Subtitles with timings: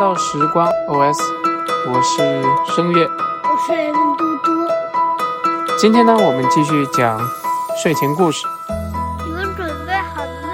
[0.00, 1.18] 到时光 OS，
[1.86, 2.42] 我是
[2.74, 3.06] 声乐，
[3.44, 4.66] 我是嘟嘟。
[5.76, 7.20] 今天呢，我们继续讲
[7.82, 8.46] 睡前故事。
[9.26, 10.52] 你们准备好了吗？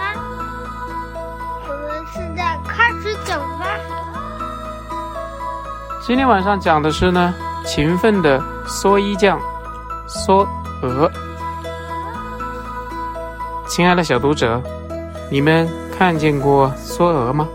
[1.62, 3.67] 我们现在开始讲吧。
[6.04, 7.33] 今天晚上讲的是呢，
[7.65, 9.40] 勤奋的蓑衣匠
[10.08, 10.44] 梭
[10.83, 11.08] 鹅。
[13.69, 14.60] 亲爱的小读者，
[15.31, 17.47] 你们看见过梭娥吗？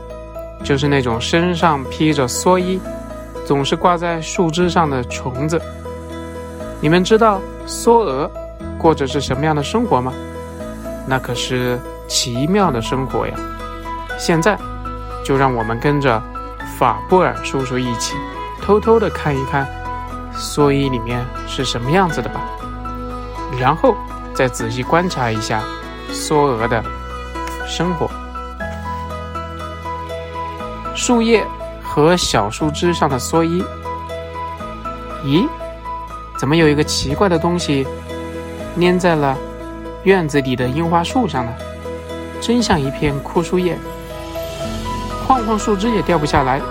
[0.72, 2.80] 就是那种身上披着蓑衣，
[3.46, 5.62] 总是挂在树枝上的虫子。
[6.80, 8.32] 你们知道蓑蛾
[8.80, 10.14] 过着是什么样的生活吗？
[11.06, 13.34] 那可是奇妙的生活呀！
[14.18, 14.58] 现在，
[15.26, 16.24] 就让我们跟着
[16.80, 18.16] 法布尔叔叔一起，
[18.62, 19.68] 偷偷的看一看
[20.34, 22.40] 蓑衣里面是什么样子的吧。
[23.60, 23.94] 然后
[24.34, 25.62] 再仔细观察一下
[26.14, 26.82] 梭蛾的
[27.68, 28.10] 生活。
[31.02, 31.44] 树叶
[31.84, 33.64] 和小树枝上的蓑衣，
[35.26, 35.50] 咦，
[36.38, 37.88] 怎么有一个奇怪的东西
[38.80, 39.36] 粘在了
[40.04, 41.52] 院子里的樱花树上呢？
[42.40, 43.80] 真像一片枯树叶，
[45.28, 46.62] 晃晃树枝也掉不下来，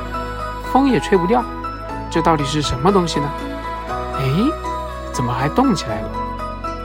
[0.73, 1.43] 风也吹不掉，
[2.09, 3.29] 这到底是什么东西呢？
[4.17, 4.23] 哎，
[5.13, 6.09] 怎么还动起来了？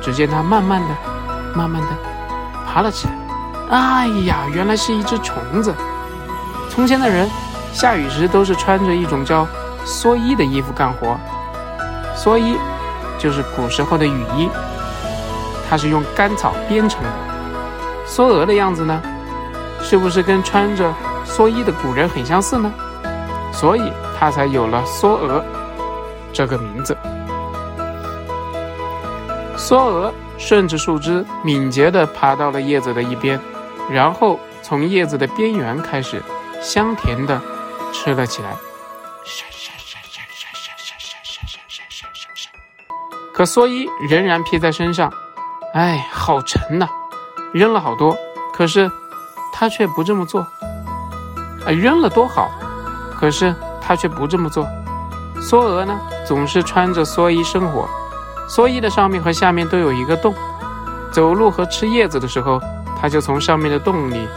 [0.01, 0.87] 只见它慢慢的、
[1.53, 1.89] 慢慢的
[2.65, 3.13] 爬了起来。
[3.69, 5.71] 哎呀，原来是一只虫子。
[6.67, 7.29] 从前的人，
[7.75, 9.45] 下雨时都是穿着一种叫
[9.85, 11.19] 蓑衣的衣服干活。
[12.15, 12.55] 蓑衣
[13.19, 14.49] 就是古时候的雨衣，
[15.69, 17.09] 它是用干草编成的。
[18.07, 19.01] 蓑娥的样子呢，
[19.81, 20.89] 是不是跟穿着
[21.25, 22.71] 蓑衣的古人很相似呢？
[23.51, 25.43] 所以它才有了蓑娥
[26.31, 26.95] 这个名字。
[29.57, 33.37] 蓑娥顺着树枝敏捷地爬到了叶子的一边，
[33.91, 36.23] 然后从叶子的边缘开始。
[36.61, 37.39] 香甜的
[37.95, 38.55] 吃了起来，
[43.33, 45.11] 可蓑衣仍然披在身上，
[45.73, 46.87] 哎，好沉呐！
[47.53, 48.15] 扔了好多，
[48.53, 48.91] 可是
[49.51, 50.41] 他却不这么做。
[51.65, 52.51] 啊，扔了多好，
[53.17, 54.67] 可是他却不这么做。
[55.39, 57.89] 梭蛾呢，总是穿着蓑衣生活，
[58.47, 60.35] 蓑衣的上面和下面都有一个洞，
[61.11, 62.61] 走路和吃叶子的时候，
[63.01, 64.27] 它就从上面的洞里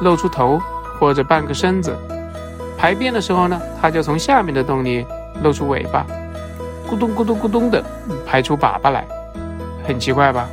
[0.00, 0.60] 露出头。
[1.00, 1.96] 或者半个身子，
[2.78, 5.04] 排便的时候呢，它就从下面的洞里
[5.42, 6.06] 露出尾巴，
[6.88, 7.84] 咕咚咕咚咕咚的
[8.24, 9.04] 排出粑粑来，
[9.86, 10.48] 很奇怪吧？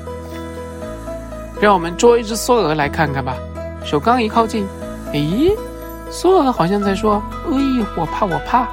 [1.61, 3.35] 让我们捉一只梭蛾来看看吧。
[3.83, 4.67] 手刚一靠近，
[5.13, 5.55] 咦，
[6.11, 8.67] 梭蛾好像在说：“哎，我怕，我怕！”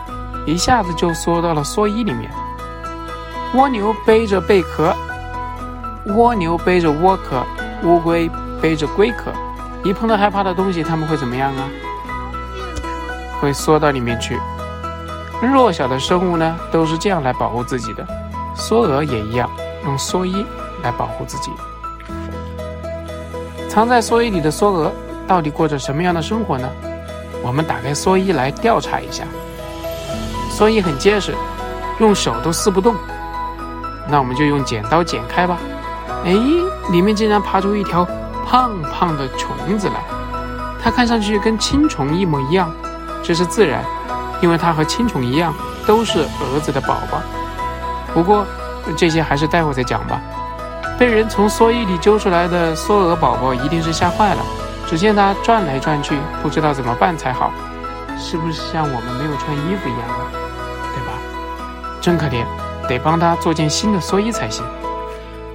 [0.47, 2.31] 一下子就缩到了蓑衣里面。
[3.55, 4.93] 蜗牛背着贝壳，
[6.17, 7.45] 蜗牛背着蜗壳，
[7.85, 8.29] 乌龟
[8.63, 9.31] 背着龟壳。
[9.85, 11.69] 一碰到害怕的东西，他们会怎么样啊？
[13.43, 14.39] 会缩到里面去。
[15.43, 18.07] 弱小的生物呢，都是这样来保护自己的。
[18.57, 19.51] 梭娥也一样，
[19.85, 20.47] 用蓑衣
[20.85, 21.51] 来保护自己。
[23.69, 24.93] 藏在蓑衣里的梭蛾，
[25.27, 26.69] 到底过着什么样的生活呢？
[27.43, 29.25] 我们打开蓑衣来调查一下。
[30.57, 31.35] 蓑衣很结实，
[31.99, 32.95] 用手都撕不动。
[34.09, 35.59] 那我们就用剪刀剪开吧。
[36.25, 36.33] 哎，
[36.93, 38.07] 里面竟然爬出一条。
[38.45, 40.03] 胖胖的虫子来，
[40.83, 42.71] 它看上去跟青虫一模一样，
[43.23, 43.85] 这是自然，
[44.41, 45.55] 因为它和青虫一样
[45.87, 47.21] 都是蛾子的宝宝。
[48.13, 48.45] 不过
[48.97, 50.21] 这些还是待会再讲吧。
[50.99, 54.43] 被人从蓑衣里揪出来的蓑蛾宝宝一定是吓坏了，
[54.87, 57.53] 只见它转来转去，不知道怎么办才好，
[58.19, 60.27] 是不是像我们没有穿衣服一样啊？
[60.95, 61.13] 对吧？
[62.01, 62.45] 真可怜，
[62.89, 64.65] 得帮它做件新的蓑衣才行。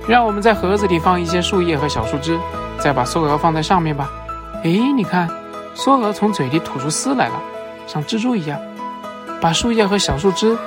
[0.07, 2.39] 让我们在盒子里放一些树叶和小树枝。
[2.79, 4.07] 再把梭蛾放在上面吧。
[4.63, 5.27] 哎，你看，
[5.75, 7.33] 梭蛾从嘴里吐出丝来了，
[7.87, 8.59] 像蜘蛛一样，
[9.41, 10.57] 把树叶和小树枝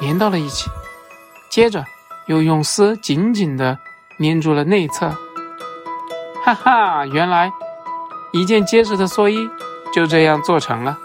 [0.00, 0.68] 粘到了一起。
[1.48, 1.84] 接着
[2.26, 3.78] 又用丝紧紧地
[4.18, 5.08] 粘住了内侧。
[6.44, 7.50] 哈哈，原来
[8.32, 9.48] 一件结实的蓑衣
[9.94, 10.98] 就这样做成了。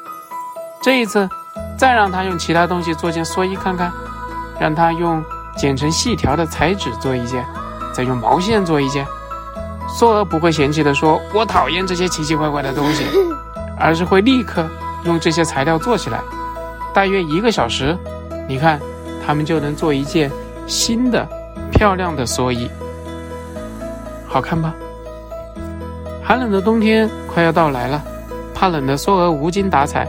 [0.81, 1.29] 这一次，
[1.77, 3.91] 再让他用其他东西做件蓑衣看看，
[4.59, 5.23] 让他用
[5.55, 7.45] 剪成细条的彩纸做一件，
[7.93, 9.05] 再用毛线做一件。
[9.97, 13.05] 梭娥不会嫌弃的说：“我讨厌这些奇奇怪怪的东西。
[13.79, 14.67] ”而是会立刻
[15.05, 16.19] 用这些材料做起来。
[16.93, 17.97] 大约一个小时，
[18.47, 18.79] 你看，
[19.25, 20.29] 他们就能做一件
[20.67, 21.27] 新的、
[21.71, 22.69] 漂亮的蓑衣，
[24.27, 24.73] 好看吧？
[26.23, 28.03] 寒冷的冬天快要到来了，
[28.53, 30.07] 怕冷的梭蛾无精打采，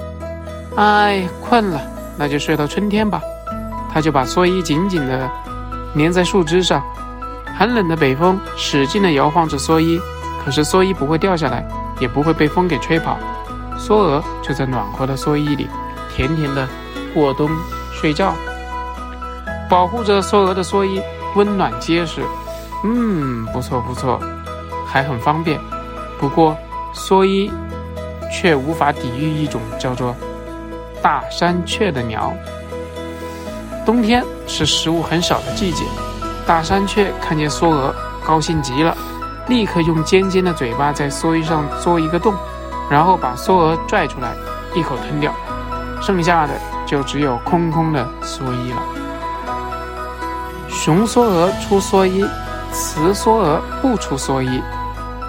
[0.77, 1.81] 哎，困了，
[2.17, 3.23] 那就睡到春天吧。
[3.93, 5.31] 他就把蓑衣紧紧地
[5.97, 6.83] 粘在树枝上。
[7.59, 10.01] 寒冷的北风使劲地摇晃着蓑衣，
[10.45, 11.67] 可是蓑衣不会掉下来，
[12.01, 13.19] 也不会被风给吹跑。
[13.81, 15.67] 梭蛾就在暖和的蓑衣里，
[16.15, 16.69] 甜甜的
[17.15, 17.49] 过冬
[17.93, 18.35] 睡觉。
[19.71, 21.01] 保护着梭蛾的蓑衣
[21.35, 22.23] 温暖结实，
[22.85, 24.21] 嗯，不错不错，
[24.87, 25.59] 还很方便。
[26.19, 26.57] 不过
[26.95, 27.51] 蓑衣
[28.31, 30.15] 却无法抵御一种叫做
[31.01, 32.35] 大山雀的鸟。
[33.87, 35.85] 冬天是食物很少的季节，
[36.47, 37.95] 大山雀看见梭蛾，
[38.27, 38.95] 高兴极了，
[39.49, 42.35] 立刻用尖尖的嘴巴在蓑衣上做一个洞，
[42.91, 44.35] 然后把梭蛾拽出来，
[44.75, 45.33] 一口吞掉，
[46.03, 46.55] 剩下的
[46.85, 48.83] 就只有空空的蓑衣了。
[50.69, 52.25] 雄梭蛾出蓑衣，
[52.73, 54.61] 雌梭蛾不出蓑衣。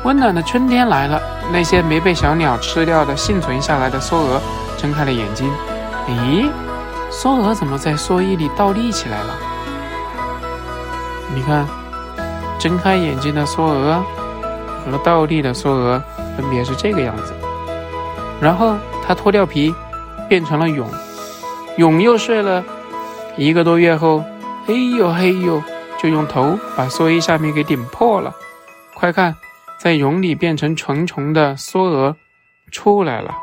[0.04, 1.22] 温暖的春天来了，
[1.54, 4.42] 那些没被小鸟吃掉的幸存下来的梭蛾
[4.78, 5.48] 睁开了眼睛。
[6.08, 6.50] 咦，
[7.12, 9.36] 梭蛾怎么在蓑衣里倒立起来了？
[11.36, 11.68] 你看，
[12.58, 14.02] 睁开眼睛的梭蛾
[14.84, 16.02] 和倒立的梭蛾
[16.36, 17.34] 分别是这个样子。
[18.42, 19.74] 然后它脱掉皮，
[20.28, 20.86] 变成了蛹。
[21.78, 22.64] 蛹又睡了
[23.38, 24.24] 一个多月后，
[24.66, 25.62] 嘿呦嘿呦，
[26.02, 28.34] 就用头把蓑衣下面给顶破了。
[28.96, 29.36] 快看！
[29.80, 32.16] 在蛹里变成成虫的蓑蛾
[32.72, 33.34] 出来了，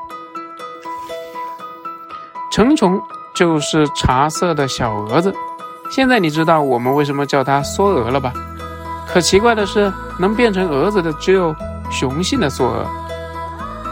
[2.53, 3.01] 成虫
[3.35, 5.35] 就是茶色的小蛾子。
[5.91, 8.33] 现在你知道我们为什么叫它蓑蛾了吧？
[9.09, 11.53] 可奇怪的是，能变成蛾子的只有
[11.91, 12.87] 雄性的蓑蛾，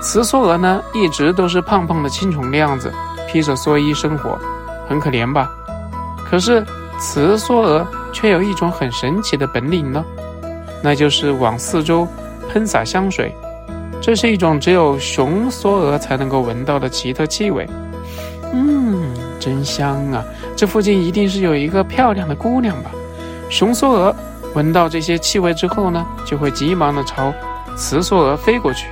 [0.00, 2.92] 雌梭蛾呢，一直都是胖胖的青虫的样子，
[3.28, 4.38] 披着蓑衣生活，
[4.88, 5.50] 很可怜吧？
[6.24, 6.64] 可是
[6.98, 10.04] 雌梭蛾却有一种很神奇的本领呢，
[10.82, 12.06] 那就是往四周。
[12.48, 13.34] 喷洒香水，
[14.00, 17.68] 这是一种只有雄梭蛾才能够闻到的奇特气味。
[18.54, 20.24] 嗯，真香啊！
[20.54, 22.90] 这附近一定是有一个漂亮的姑娘吧？
[23.50, 24.14] 雄梭蛾
[24.54, 27.34] 闻到这些气味之后呢，就会急忙的朝
[27.76, 28.86] 雌梭蛾飞过去。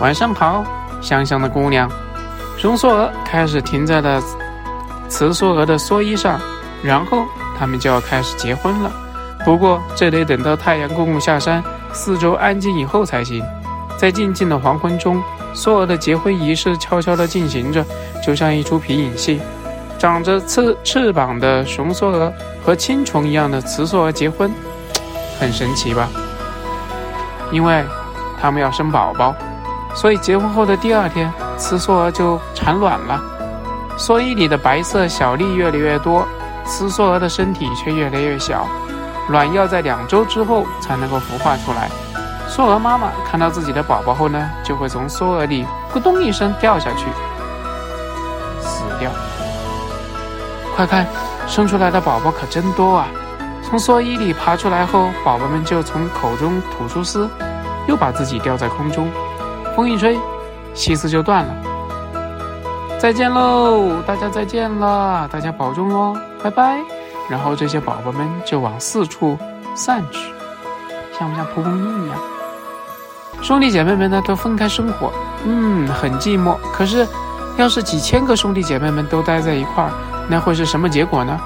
[0.00, 0.64] 晚上好，
[1.00, 1.90] 香香的姑娘。
[2.56, 4.22] 雄梭蛾开始停在了
[5.08, 6.40] 雌梭蛾的蓑衣上，
[6.82, 7.24] 然后
[7.58, 8.90] 他们就要开始结婚了。
[9.44, 11.62] 不过，这得等到太阳公公下山，
[11.92, 13.42] 四周安静以后才行。
[13.96, 15.20] 在静静的黄昏中，
[15.52, 17.84] 梭蛾的结婚仪式悄悄地进行着，
[18.24, 19.40] 就像一出皮影戏。
[19.98, 22.32] 长着翅翅膀的雄梭蛾
[22.64, 24.48] 和青虫一样的雌梭蛾结婚，
[25.40, 26.08] 很神奇吧？
[27.50, 27.84] 因为
[28.40, 29.34] 它们要生宝宝，
[29.98, 33.20] 所以结婚后的第二天，雌梭蛾就产卵了。
[33.98, 36.24] 蓑衣里的白色小粒越来越多，
[36.64, 38.64] 雌梭蛾的身体却越来越小。
[39.28, 41.90] 卵要在两周之后才能够孵化出来。
[42.48, 47.06] 梭蛾妈妈看到自己的宝宝后呢，就会从梭蛾里咕咚一声掉下去，
[48.60, 49.10] 死掉。
[50.76, 51.04] 快看，
[51.48, 53.08] 生出来的宝宝可真多啊！
[53.64, 57.28] 从蓑衣里爬出来后，宝宝们就从口中吐出丝，
[57.88, 59.10] 又把自己吊在空中。
[59.78, 60.18] 风一吹，
[60.74, 61.54] 细丝就断了。
[62.98, 66.80] 再见喽，大家再见了，大家保重哦，拜拜。
[67.30, 69.38] 然后这些宝宝们就往四处
[69.76, 70.32] 散去，
[71.16, 72.18] 像不像蒲公英一样？
[73.40, 75.12] 兄弟姐妹们呢都分开生活，
[75.44, 76.56] 嗯，很寂寞。
[76.72, 77.06] 可是，
[77.56, 79.92] 要是几千个兄弟姐妹们都待在一块儿，
[80.26, 81.38] 那会是什么结果呢？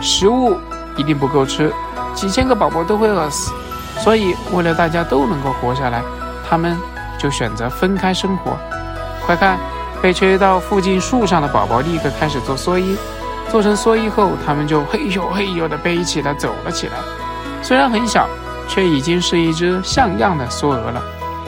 [0.00, 0.58] 食物
[0.96, 1.72] 一定不够吃，
[2.16, 3.52] 几千个宝宝都会饿死。
[4.00, 6.02] 所以，为了大家都能够活下来，
[6.50, 6.76] 他们
[7.26, 8.56] 就选择分开生活。
[9.26, 9.58] 快看，
[10.00, 12.96] 被吹到附近树上的宝宝立刻开始做蓑衣。
[13.50, 16.92] 做成蓑衣后，他们就嘿呦嘿呦的背起来走了起来。
[17.62, 18.28] 虽然很小，
[18.68, 21.02] 却已经是一只像样的梭蛾了。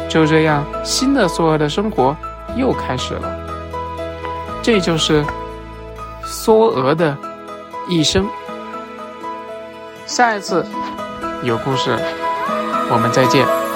[0.08, 2.16] 就这样，新的梭蛾的生活
[2.56, 3.30] 又开始了。
[4.61, 5.25] 这就是
[6.26, 7.16] 梭蛾的
[7.88, 8.26] 一生。
[10.06, 10.66] 下一次
[11.44, 11.97] 有故事，
[12.90, 13.67] 我们再见。